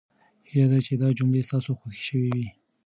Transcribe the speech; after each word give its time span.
هیله 0.49 0.67
ده 0.71 0.79
چې 0.85 0.93
دا 1.01 1.07
جملې 1.17 1.41
ستاسو 1.47 1.71
خوښې 1.79 2.01
شوې 2.09 2.29
وي. 2.35 2.47